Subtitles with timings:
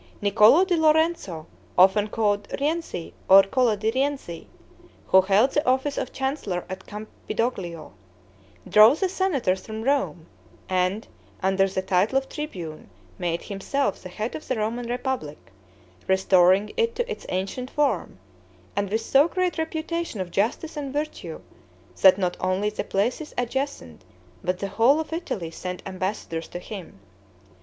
[0.19, 1.45] Niccolo di Lorenzo,
[1.77, 4.47] often called Rienzi or Cola di Rienzi,
[5.05, 7.91] who held the office of chancellor at Campidoglio,
[8.67, 10.25] drove the senators from Rome
[10.67, 11.07] and,
[11.43, 15.37] under the title of tribune, made himself the head of the Roman republic;
[16.07, 18.17] restoring it to its ancient form,
[18.75, 21.41] and with so great reputation of justice and virtue,
[22.01, 24.03] that not only the places adjacent,
[24.43, 26.97] but the whole of Italy sent ambassadors to him.